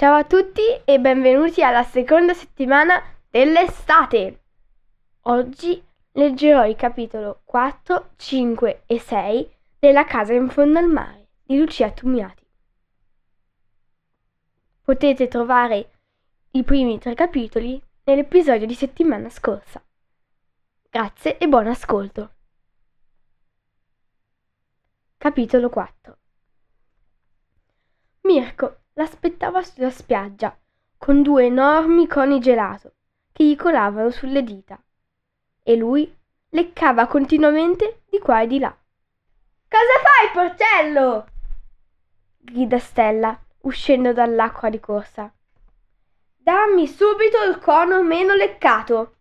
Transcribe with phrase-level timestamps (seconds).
[0.00, 4.44] Ciao a tutti e benvenuti alla seconda settimana dell'estate.
[5.24, 11.58] Oggi leggerò il capitolo 4, 5 e 6 della Casa in fondo al mare di
[11.58, 12.46] Lucia Tumiati.
[14.80, 15.90] Potete trovare
[16.52, 19.84] i primi tre capitoli nell'episodio di settimana scorsa.
[20.88, 22.30] Grazie e buon ascolto.
[25.18, 26.16] Capitolo 4
[28.22, 30.56] Mirko l'aspettava sulla spiaggia
[30.96, 32.94] con due enormi coni gelato
[33.32, 34.78] che gli colavano sulle dita
[35.62, 36.14] e lui
[36.50, 38.76] leccava continuamente di qua e di là.
[39.68, 41.26] Cosa fai, porcello?
[42.38, 45.32] grida Stella, uscendo dall'acqua di corsa.
[46.36, 49.16] Dammi subito il cono meno leccato.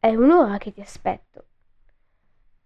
[0.00, 1.44] È un'ora che ti aspetto.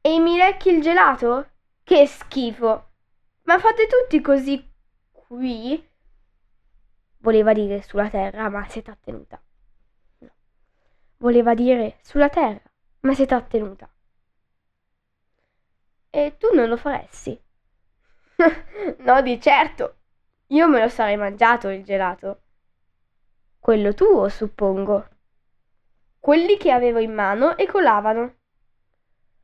[0.00, 1.50] E mi lecchi il gelato?
[1.84, 2.86] Che schifo!
[3.42, 4.67] Ma fate tutti così
[5.28, 5.86] qui
[7.18, 9.40] voleva dire sulla terra, ma si è trattenuta.
[10.18, 10.30] No.
[11.18, 12.62] Voleva dire sulla terra,
[13.00, 13.88] ma si è trattenuta.
[16.10, 17.38] E tu non lo faresti?
[19.00, 19.96] no, di certo.
[20.48, 22.40] Io me lo sarei mangiato il gelato.
[23.58, 25.08] Quello tuo, suppongo.
[26.18, 28.36] Quelli che avevo in mano e colavano.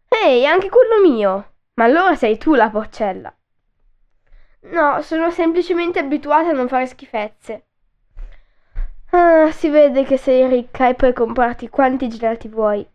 [0.09, 1.57] Ehi, anche quello mio.
[1.75, 3.37] Ma allora sei tu la porcella.
[4.73, 7.67] No, sono semplicemente abituata a non fare schifezze.
[9.13, 12.87] Ah, si vede che sei ricca e puoi comprarti quanti gelati vuoi.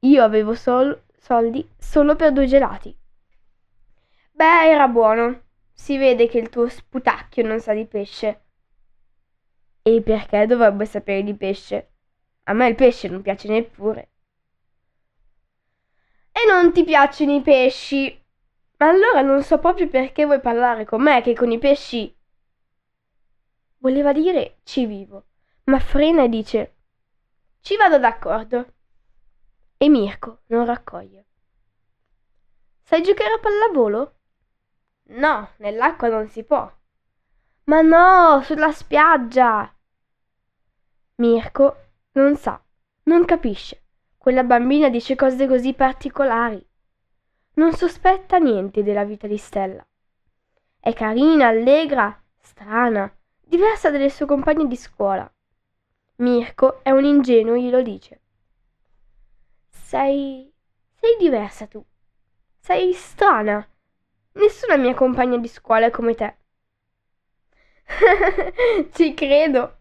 [0.00, 2.96] Io avevo sol- soldi solo per due gelati.
[4.34, 5.40] Beh, era buono.
[5.72, 8.40] Si vede che il tuo sputacchio non sa di pesce.
[9.84, 11.90] E perché dovrebbe sapere di pesce?
[12.44, 14.10] A me il pesce non piace neppure.
[16.32, 18.21] E non ti piacciono i pesci?
[18.82, 22.12] Ma allora non so proprio perché vuoi parlare con me che con i pesci.
[23.78, 25.26] Voleva dire ci vivo,
[25.66, 26.74] ma frena e dice
[27.60, 28.72] ci vado d'accordo.
[29.76, 31.26] E Mirko non raccoglie.
[32.82, 34.14] Sai giocare a pallavolo?
[35.10, 36.68] No, nell'acqua non si può.
[37.66, 39.72] Ma no, sulla spiaggia.
[41.18, 41.76] Mirko
[42.14, 42.60] non sa,
[43.04, 43.84] non capisce.
[44.18, 46.70] Quella bambina dice cose così particolari
[47.54, 49.86] non sospetta niente della vita di Stella.
[50.80, 55.30] È carina, allegra, strana, diversa dalle sue compagne di scuola.
[56.16, 58.20] Mirko è un ingenuo, glielo dice.
[59.68, 60.50] Sei.
[60.94, 61.84] sei diversa tu.
[62.58, 63.66] Sei strana.
[64.32, 66.36] Nessuna mia compagna di scuola è come te.
[68.92, 69.78] Ci credo,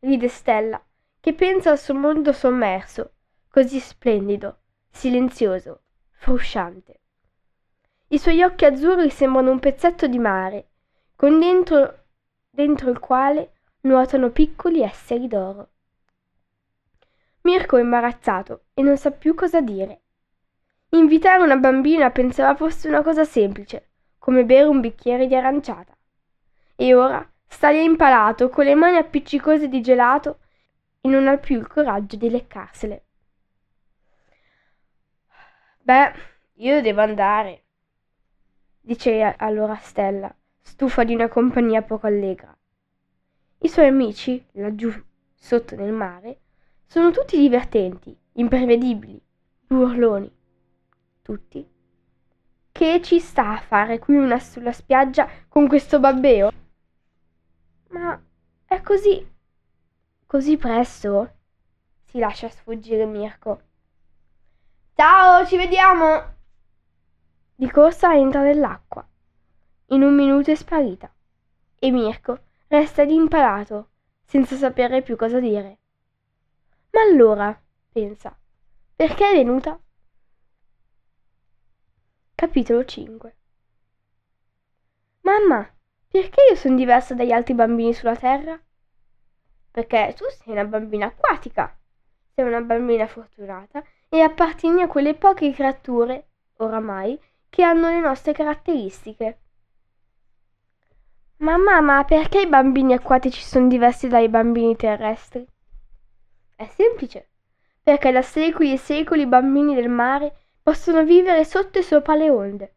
[0.00, 0.84] ride Stella,
[1.20, 3.12] che pensa al suo mondo sommerso,
[3.48, 7.01] così splendido, silenzioso, frusciante.
[8.12, 10.68] I suoi occhi azzurri sembrano un pezzetto di mare,
[11.16, 12.04] con dentro,
[12.50, 15.70] dentro il quale nuotano piccoli esseri d'oro.
[17.40, 20.02] Mirko è imbarazzato e non sa più cosa dire.
[20.90, 25.96] Invitare una bambina pensava fosse una cosa semplice, come bere un bicchiere di aranciata.
[26.76, 30.40] E ora sta lì impalato, con le mani appiccicose di gelato
[31.00, 33.06] e non ha più il coraggio di leccarsele.
[35.78, 36.12] Beh,
[36.56, 37.62] io devo andare,
[38.82, 42.54] dice allora Stella, stufa di una compagnia poco allegra.
[43.58, 44.92] I suoi amici, laggiù
[45.34, 46.40] sotto nel mare,
[46.84, 49.20] sono tutti divertenti, imprevedibili,
[49.66, 50.30] burloni.
[51.22, 51.66] Tutti.
[52.72, 56.50] Che ci sta a fare qui una sulla spiaggia con questo babbeo?
[57.90, 58.20] Ma
[58.66, 59.24] è così.
[60.26, 61.36] così presto?
[62.04, 63.62] Si lascia sfuggire Mirko.
[64.94, 66.40] Ciao, ci vediamo!
[67.54, 69.06] Di corsa entra nell'acqua.
[69.88, 71.12] In un minuto è sparita.
[71.78, 72.38] E Mirko
[72.68, 73.90] resta lì imparato,
[74.24, 75.78] senza sapere più cosa dire.
[76.90, 77.60] Ma allora,
[77.90, 78.36] pensa,
[78.96, 79.78] perché è venuta?
[82.34, 83.36] Capitolo 5
[85.20, 85.70] Mamma,
[86.08, 88.60] perché io sono diversa dagli altri bambini sulla Terra?
[89.70, 91.78] Perché tu sei una bambina acquatica,
[92.34, 97.18] sei una bambina fortunata e appartieni a quelle poche creature, oramai,
[97.52, 99.40] che hanno le nostre caratteristiche.
[101.36, 105.46] Mamma, ma perché i bambini acquatici sono diversi dai bambini terrestri?
[106.56, 107.28] È semplice,
[107.82, 112.30] perché da secoli e secoli i bambini del mare possono vivere sotto e sopra le
[112.30, 112.76] onde.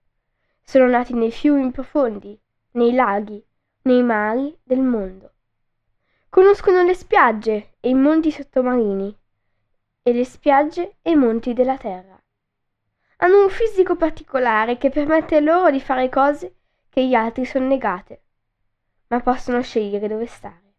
[0.61, 2.37] Sono nati nei fiumi profondi,
[2.71, 3.41] nei laghi,
[3.83, 5.35] nei mari del mondo.
[6.27, 9.17] Conoscono le spiagge e i monti sottomarini
[10.03, 12.21] e le spiagge e i monti della terra.
[13.17, 16.55] Hanno un fisico particolare che permette loro di fare cose
[16.89, 18.23] che gli altri sono negate,
[19.07, 20.73] ma possono scegliere dove stare.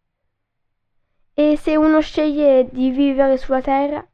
[1.33, 4.07] E se uno sceglie di vivere sulla terra,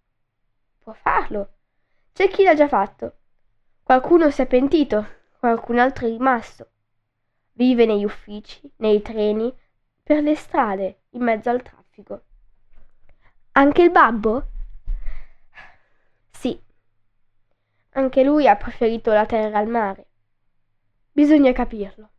[0.79, 1.53] può farlo.
[2.13, 3.17] C'è chi l'ha già fatto.
[3.81, 5.07] Qualcuno si è pentito,
[5.39, 6.69] qualcun altro è rimasto.
[7.53, 9.53] Vive negli uffici, nei treni,
[10.01, 12.23] per le strade, in mezzo al traffico.
[13.53, 14.47] Anche il babbo?
[17.93, 20.07] Anche lui ha preferito la terra al mare.
[21.11, 22.09] Bisogna capirlo.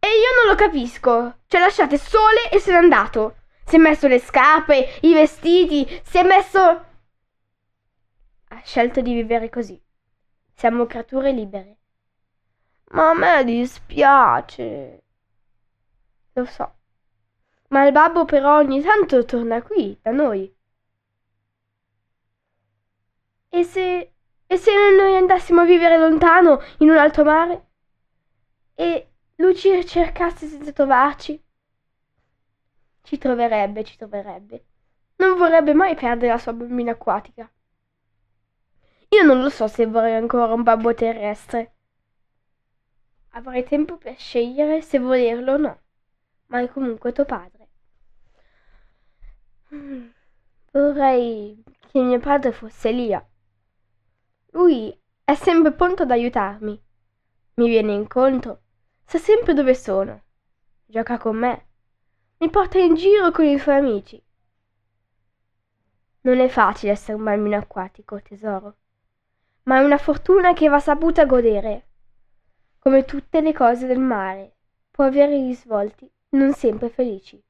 [0.00, 1.40] E io non lo capisco.
[1.46, 3.36] Ci ha lasciate sole e se n'è andato.
[3.64, 6.58] Si è messo le scarpe, i vestiti, si è messo...
[8.48, 9.80] Ha scelto di vivere così.
[10.54, 11.76] Siamo creature libere.
[12.90, 15.02] Ma a me dispiace.
[16.32, 16.74] Lo so.
[17.68, 20.52] Ma il babbo però ogni tanto torna qui, da noi.
[23.50, 24.12] E se...
[24.50, 27.66] E se noi andassimo a vivere lontano, in un altro mare?
[28.74, 31.42] E lui ci cercasse senza trovarci.
[33.02, 34.64] Ci troverebbe, ci troverebbe.
[35.16, 37.50] Non vorrebbe mai perdere la sua bambina acquatica.
[39.10, 41.74] Io non lo so se vorrei ancora un babbo terrestre.
[43.30, 45.80] Avrai tempo per scegliere se volerlo o no,
[46.46, 47.68] ma è comunque tuo padre.
[49.74, 50.08] Mm,
[50.72, 53.16] vorrei che mio padre fosse lì.
[54.52, 56.80] Lui è sempre pronto ad aiutarmi.
[57.54, 58.62] Mi viene incontro
[59.10, 60.22] Sa sempre dove sono.
[60.84, 61.66] Gioca con me.
[62.40, 64.22] Mi porta in giro con i suoi amici.
[66.20, 68.76] Non è facile essere un bambino acquatico, tesoro,
[69.62, 71.86] ma è una fortuna che va saputa godere.
[72.78, 74.56] Come tutte le cose del mare,
[74.90, 77.42] può avere risvolti non sempre felici.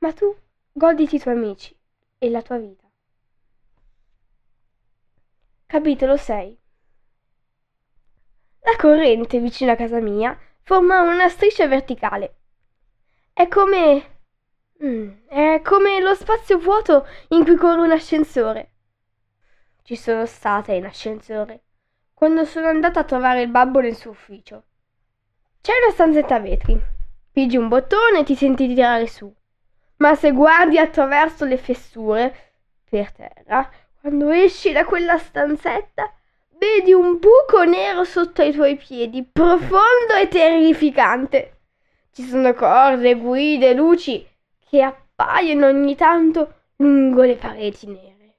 [0.00, 0.36] Ma tu
[0.70, 1.74] goditi i tuoi amici
[2.18, 2.79] e la tua vita.
[5.70, 6.58] Capitolo 6
[8.62, 12.38] la corrente vicino a casa mia forma una striscia verticale.
[13.32, 14.18] È come...
[14.84, 18.72] Mm, è come lo spazio vuoto in cui corre un ascensore.
[19.84, 21.62] Ci sono stata in ascensore
[22.14, 24.64] quando sono andata a trovare il babbo nel suo ufficio.
[25.60, 26.82] C'è una stanzetta a vetri.
[27.30, 29.32] Pigi un bottone e ti senti tirare su.
[29.98, 32.34] Ma se guardi attraverso le fessure
[32.90, 33.70] per terra,
[34.00, 36.12] quando esci da quella stanzetta,
[36.60, 41.60] Vedi un buco nero sotto ai tuoi piedi, profondo e terrificante.
[42.12, 44.28] Ci sono corde, guide, luci
[44.68, 48.36] che appaiono ogni tanto lungo le pareti nere.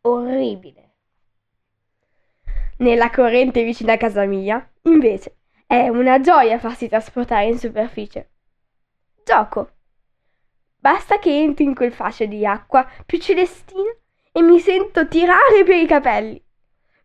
[0.00, 0.94] Orribile.
[2.78, 8.30] Nella corrente vicino a casa mia, invece, è una gioia farsi trasportare in superficie.
[9.22, 9.72] Gioco.
[10.78, 13.94] Basta che entri in quel fascio di acqua più celestina
[14.36, 16.44] e mi sento tirare per i capelli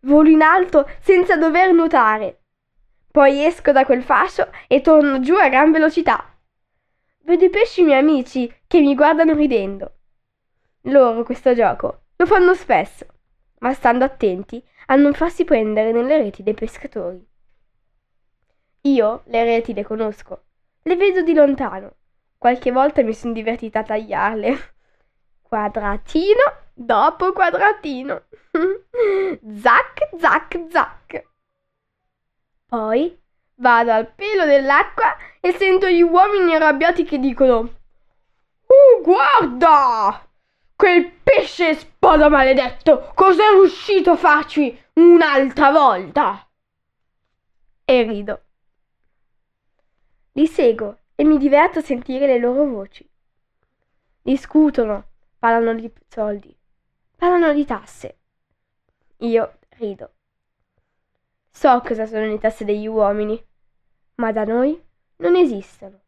[0.02, 2.44] volo in alto senza dover nuotare.
[3.12, 6.38] Poi esco da quel fascio e torno giù a gran velocità.
[7.24, 9.94] Vedo i pesci miei amici che mi guardano ridendo.
[10.84, 13.06] Loro questo gioco lo fanno spesso,
[13.60, 17.26] ma stando attenti a non farsi prendere nelle reti dei pescatori.
[18.82, 20.44] Io le reti le conosco,
[20.84, 21.96] le vedo di lontano.
[22.38, 24.58] Qualche volta mi sono divertita a tagliarle.
[25.42, 28.24] Quadratino dopo quadratino.
[29.62, 31.24] zac, zac, zac.
[32.66, 33.20] Poi
[33.56, 37.78] vado al pelo dell'acqua e sento gli uomini arrabbiati che dicono
[38.70, 40.26] Uh, guarda!
[40.76, 43.12] Quel pesce spada maledetto!
[43.16, 46.48] Cos'è riuscito a farci un'altra volta?
[47.84, 48.42] E rido.
[50.34, 53.06] Li seguo e mi diverto a sentire le loro voci.
[54.22, 55.06] Discutono,
[55.40, 56.56] parlano di soldi,
[57.20, 58.18] parlano di tasse.
[59.18, 60.14] Io rido.
[61.50, 63.46] So cosa sono le tasse degli uomini,
[64.16, 64.82] ma da noi
[65.18, 66.00] non esistono.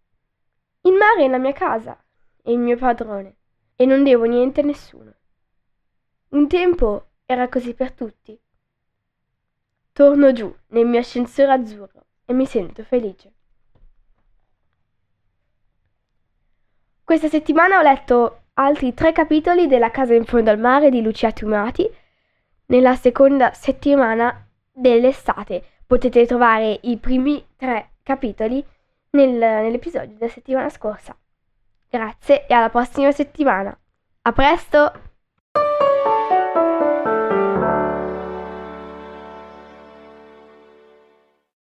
[0.84, 2.02] Il mare è la mia casa,
[2.42, 3.36] è il mio padrone,
[3.76, 5.14] e non devo niente a nessuno.
[6.30, 8.40] Un tempo era così per tutti.
[9.92, 13.34] Torno giù nel mio ascensore azzurro e mi sento felice.
[17.04, 21.32] Questa settimana ho letto altri tre capitoli della Casa in fondo al mare di Lucia
[21.32, 21.90] Tumati
[22.68, 25.64] nella seconda settimana dell'estate.
[25.86, 28.64] Potete trovare i primi tre capitoli
[29.12, 31.16] nel, nell'episodio della settimana scorsa.
[31.90, 33.78] Grazie e alla prossima settimana.
[34.22, 35.11] A presto!